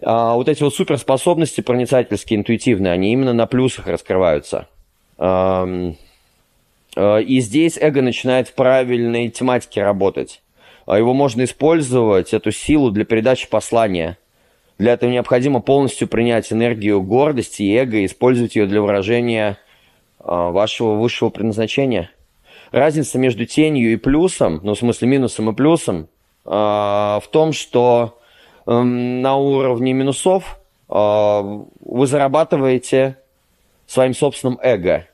[0.00, 4.68] А вот эти вот суперспособности проницательские, интуитивные, они именно на плюсах раскрываются–
[5.20, 5.94] и
[7.40, 10.42] здесь эго начинает в правильной тематике работать.
[10.88, 14.16] А его можно использовать, эту силу, для передачи послания.
[14.78, 19.58] Для этого необходимо полностью принять энергию гордости и эго и использовать ее для выражения
[20.18, 22.10] а, вашего высшего предназначения.
[22.70, 26.08] Разница между тенью и плюсом, ну, в смысле минусом и плюсом,
[26.46, 28.18] а, в том, что
[28.66, 30.58] эм, на уровне минусов
[30.88, 33.18] вы зарабатываете
[33.88, 35.08] своим собственным эго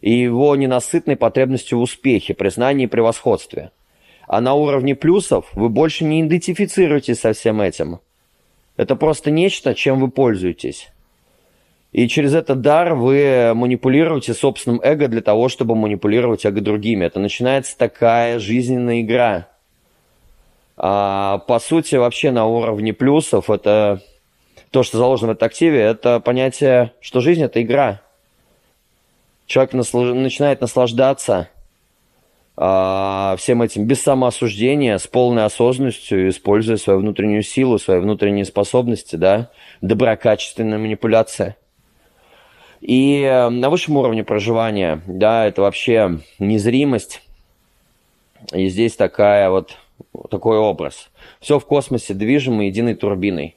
[0.00, 3.72] и его ненасытной потребностью в успехе, признании и превосходстве.
[4.26, 8.00] А на уровне плюсов вы больше не идентифицируетесь со всем этим.
[8.76, 10.88] Это просто нечто, чем вы пользуетесь.
[11.92, 17.04] И через этот дар вы манипулируете собственным эго для того, чтобы манипулировать эго другими.
[17.04, 19.48] Это начинается такая жизненная игра.
[20.76, 24.00] А, по сути, вообще на уровне плюсов это
[24.70, 28.00] то, что заложено в этом активе, это понятие, что жизнь– это игра.
[29.50, 30.14] Человек наслаж...
[30.14, 31.48] начинает наслаждаться
[32.56, 39.16] а, всем этим без самоосуждения, с полной осознанностью, используя свою внутреннюю силу, свои внутренние способности,
[39.16, 41.56] да, доброкачественная манипуляция.
[42.80, 47.20] И э, на высшем уровне проживания, да, это вообще незримость.
[48.52, 49.78] И здесь такая вот,
[50.30, 51.10] такой образ.
[51.40, 53.56] Все в космосе движимо единой турбиной.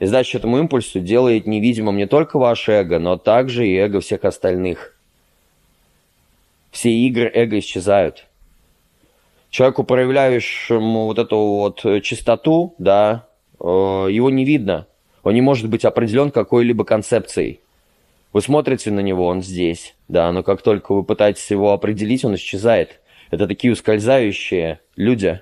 [0.00, 4.24] И задача этому импульсу делает невидимым не только ваше эго, но также и эго всех
[4.24, 4.97] остальных.
[6.70, 8.26] Все игры эго исчезают.
[9.50, 13.26] Человеку, проявляющему вот эту вот чистоту, да,
[13.58, 14.86] э, его не видно.
[15.22, 17.60] Он не может быть определен какой-либо концепцией.
[18.32, 22.34] Вы смотрите на него, он здесь, да, но как только вы пытаетесь его определить, он
[22.34, 23.00] исчезает.
[23.30, 25.40] Это такие ускользающие люди.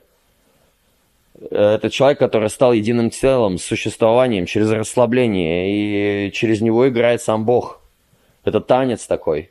[1.51, 7.45] Это человек, который стал единым целым, с существованием, через расслабление, и через него играет сам
[7.45, 7.83] Бог.
[8.45, 9.51] Это танец такой.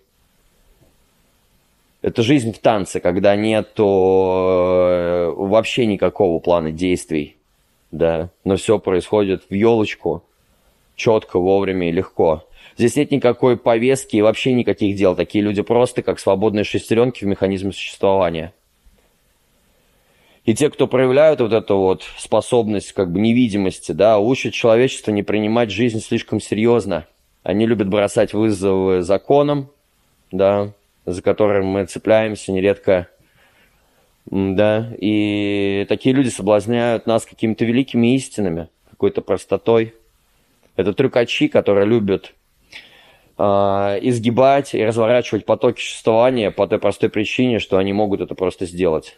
[2.06, 7.36] Это жизнь в танце, когда нету э, вообще никакого плана действий,
[7.90, 10.24] да, но все происходит в елочку,
[10.96, 12.48] четко, вовремя и легко.
[12.78, 15.16] Здесь нет никакой повестки и вообще никаких дел.
[15.16, 18.54] Такие люди просто как свободные шестеренки в механизме существования.
[20.44, 25.24] И те, кто проявляют вот эту вот способность как бы невидимости, да, учат человечество не
[25.24, 27.08] принимать жизнь слишком серьезно.
[27.42, 29.72] Они любят бросать вызовы законам,
[30.32, 30.72] да,
[31.06, 33.08] за которым мы цепляемся нередко,
[34.30, 39.94] да, и такие люди соблазняют нас какими-то великими истинами, какой-то простотой.
[40.76, 42.34] Это трюкачи, которые любят
[43.38, 48.66] а, изгибать и разворачивать потоки существования по той простой причине, что они могут это просто
[48.66, 49.18] сделать.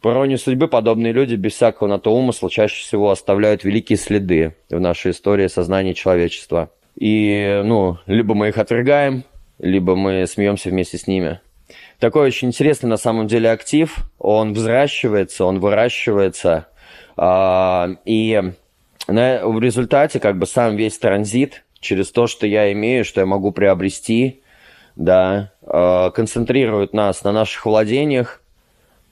[0.00, 4.54] По иронии судьбы, подобные люди без всякого на то умысла чаще всего оставляют великие следы
[4.70, 6.70] в нашей истории сознания человечества.
[6.96, 9.24] И, ну, либо мы их отвергаем,
[9.60, 11.40] либо мы смеемся вместе с ними.
[11.98, 13.96] Такой очень интересный на самом деле актив.
[14.18, 16.66] Он взращивается, он выращивается.
[17.16, 18.52] А, и
[19.06, 23.52] в результате как бы сам весь транзит через то, что я имею, что я могу
[23.52, 24.42] приобрести,
[24.96, 28.42] да, э, концентрирует нас на наших владениях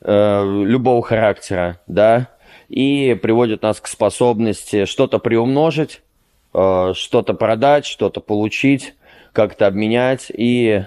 [0.03, 2.29] э, любого характера, да,
[2.69, 6.03] и приводит нас к способности что-то приумножить,
[6.55, 8.95] э, что-то продать, что-то получить,
[9.39, 10.33] как-то обменять.
[10.37, 10.83] И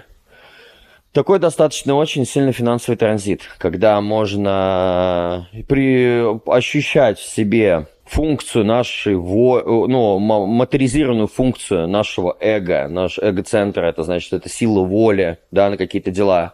[1.12, 9.62] такой достаточно очень сильный финансовый транзит, когда можно при, ощущать в себе функцию нашей, во,
[9.88, 16.10] ну, моторизированную функцию нашего эго, наш эго-центр, это значит, это сила воли, да, на какие-то
[16.10, 16.52] дела,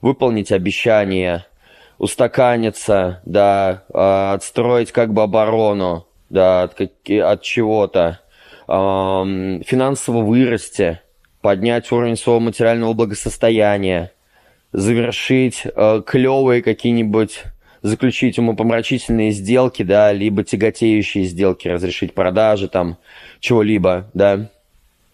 [0.00, 1.44] выполнить обещания,
[1.98, 8.20] устаканиться, да, а, отстроить как бы оборону, да, от, от чего-то,
[8.66, 11.00] финансово вырасти,
[11.44, 14.12] поднять уровень своего материального благосостояния,
[14.72, 17.42] завершить э, клевые какие-нибудь
[17.82, 22.96] заключить умопомрачительные сделки, да, либо тяготеющие сделки, разрешить продажи там
[23.40, 24.48] чего-либо, да.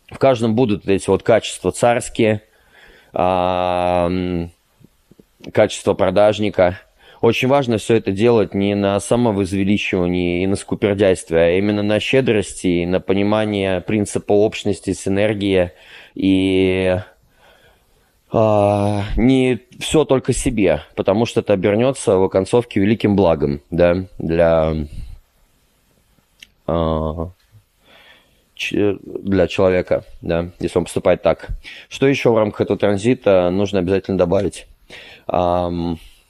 [0.08, 2.42] В каждом будут эти вот качества царские,
[3.12, 4.08] а,
[5.52, 6.78] качество продажника.
[7.20, 12.84] Очень важно все это делать не на самовозвеличивании и на скупердяйстве, а именно на щедрости,
[12.84, 15.72] на понимание принципа общности, синергии
[16.14, 16.98] и
[18.32, 24.74] а, не все только себе, потому что это обернется в оконцовке великим благом, да, для,
[26.66, 27.30] а,
[28.56, 31.48] для человека, да, если он поступает так.
[31.88, 34.66] Что еще в рамках этого транзита нужно обязательно добавить?
[35.26, 35.68] А,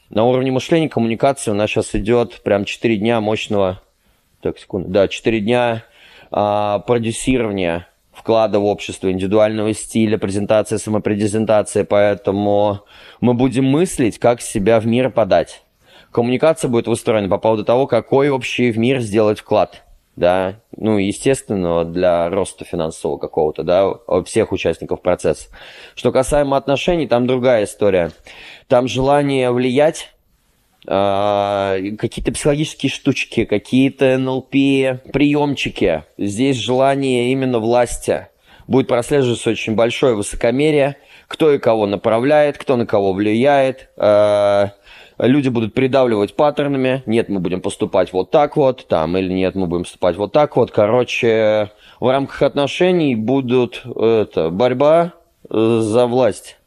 [0.09, 3.83] на уровне мышления, коммуникации у нас сейчас идет прям 4 дня мощного,
[4.41, 5.85] так, секунду, да, 4 дня
[6.31, 12.81] а, продюсирования вклада в общество, индивидуального стиля, презентация, самопрезентация, поэтому
[13.21, 15.63] мы будем мыслить, как себя в мир подать.
[16.11, 19.85] Коммуникация будет выстроена по поводу того, какой общий в мир сделать вклад.
[20.17, 23.95] Да, ну, естественно, для роста финансового какого-то, да,
[24.25, 25.49] всех участников процесса.
[25.95, 28.11] Что касаемо отношений, там другая история.
[28.67, 30.13] Там желание влиять,
[30.87, 34.53] какие-то психологические штучки, какие-то НЛП,
[35.12, 36.05] приемчики.
[36.16, 38.28] Здесь желание именно власти.
[38.66, 43.91] Будет прослеживаться очень большое высокомерие, кто и кого направляет, кто на кого влияет.
[43.97, 44.68] Э,
[45.18, 47.03] люди будут придавливать паттернами.
[47.05, 50.57] Нет, мы будем поступать вот так вот, там, или нет, мы будем поступать вот так
[50.57, 50.70] вот.
[50.70, 55.14] Короче, в рамках отношений будут это, борьба
[55.51, 56.60] э, за власть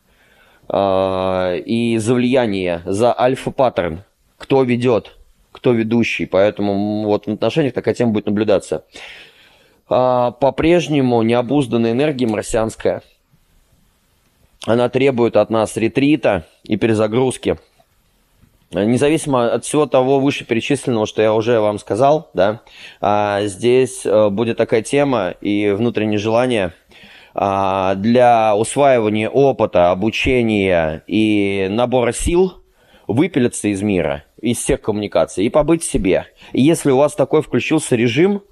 [0.70, 4.04] э, и за влияние, за альфа-паттерн.
[4.38, 5.18] Кто ведет,
[5.52, 6.26] кто ведущий.
[6.26, 8.84] Поэтому вот в отношениях такая тема будет наблюдаться.
[9.88, 13.02] А, по-прежнему необузданная энергия марсианская.
[14.66, 17.58] Она требует от нас ретрита и перезагрузки–
[18.74, 22.62] Независимо от всего того вышеперечисленного, что я уже вам сказал, да,
[23.02, 26.83] а, здесь э, будет такая тема и внутреннее желание а,
[27.36, 32.64] для усваивания опыта, обучения и набора сил
[33.08, 36.28] выпилиться из мира, из всех коммуникаций и побыть себе.
[36.52, 38.44] И если у вас такой включился режим,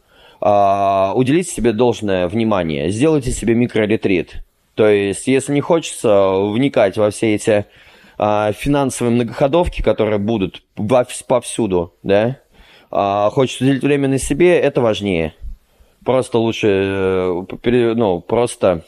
[0.42, 4.44] а, уделите себе должное внимание, сделайте себе микроретрит.
[4.76, 7.66] То есть, если не хочется вникать во все эти
[8.18, 10.64] а, финансовые многоходовки, которые будут
[11.28, 12.38] повсюду, да,
[12.90, 15.36] а, хочешь уделить время на себе, это важнее.
[16.04, 18.84] Просто лучше, э, ну, просто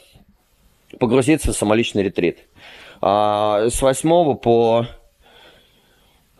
[0.98, 2.38] погрузиться в самоличный ретрит.
[3.00, 4.86] А, с 8 по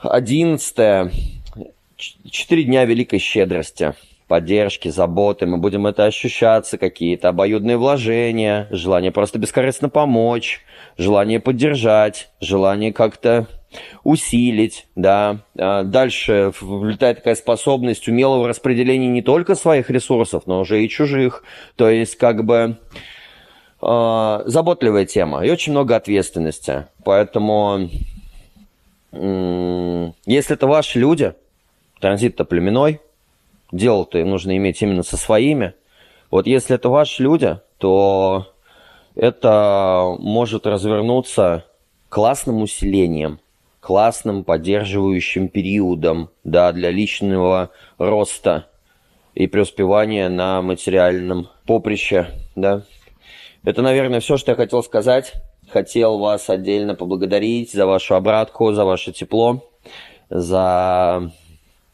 [0.02, 1.12] 11
[1.96, 3.94] 4 дня великой щедрости
[4.26, 10.62] поддержки, заботы, мы будем это ощущаться, какие-то обоюдные вложения, желание просто бескорыстно помочь,
[10.96, 13.46] желание поддержать, желание как-то
[14.02, 15.38] усилить, да.
[15.58, 21.44] А дальше влетает такая способность умелого распределения не только своих ресурсов, но уже и чужих.
[21.76, 22.78] То есть как бы
[23.82, 26.86] э, заботливая тема и очень много ответственности.
[27.04, 27.88] Поэтому
[29.12, 31.34] э, если это ваши люди,
[32.00, 33.00] транзит-то племенной,
[33.72, 35.74] дело-то нужно иметь именно со своими.
[36.30, 38.46] Вот если это ваши люди, то
[39.14, 41.64] это может развернуться
[42.08, 43.40] классным усилением,
[43.84, 48.66] классным поддерживающим периодом да, для личного роста
[49.34, 52.28] и преуспевания на материальном поприще.
[52.56, 52.84] Да.
[53.62, 55.34] Это, наверное, все, что я хотел сказать.
[55.68, 59.68] Хотел вас отдельно поблагодарить за вашу обратку, за ваше тепло,
[60.30, 61.30] за...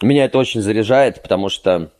[0.00, 1.90] Меня это очень заряжает, потому что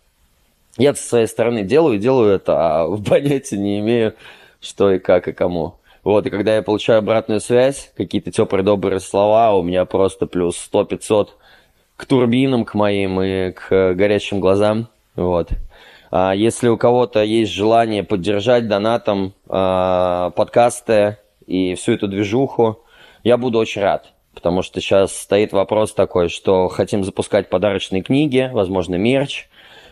[0.79, 4.15] я со своей стороны делаю, делаю это, а понятия не имею,
[4.61, 5.80] что и как и кому.
[6.11, 10.57] Вот, и когда я получаю обратную связь, какие-то теплые добрые слова, у меня просто плюс
[10.73, 11.29] 100-500
[11.97, 14.89] к турбинам, к моим и к горящим глазам.
[15.15, 15.51] Вот.
[16.11, 22.81] А если у кого-то есть желание поддержать донатом а, подкасты и всю эту движуху,
[23.23, 24.13] я буду очень рад.
[24.35, 29.47] Потому что сейчас стоит вопрос такой, что хотим запускать подарочные книги, возможно, мерч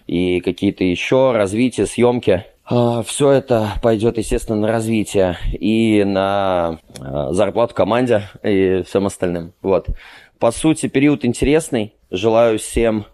[0.08, 2.44] и какие-то еще развития, съемки.
[2.70, 9.54] А, Все это пойдет, естественно, на развитие и на а, зарплату команде и всем остальным.
[9.62, 9.86] Вот.
[10.38, 11.94] По сути, период интересный.
[12.10, 13.06] Желаю всем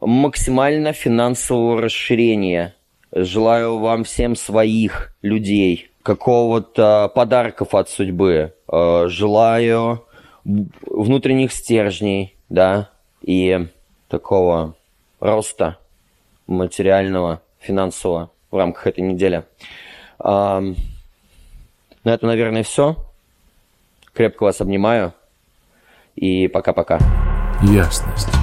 [0.00, 2.74] максимально финансового расширения.
[3.12, 8.54] Желаю вам всем своих людей, какого-то подарков от судьбы.
[8.68, 10.06] А, желаю
[10.44, 12.88] внутренних стержней, да,
[13.20, 13.66] и
[14.08, 14.76] такого
[15.20, 15.76] роста
[16.46, 19.44] материального, финансового в рамках этой недели.
[20.18, 20.74] На
[22.04, 22.96] этом, наверное, все.
[24.14, 25.12] Крепко вас обнимаю.
[26.16, 26.98] И пока-пока.
[27.62, 28.37] Ясность.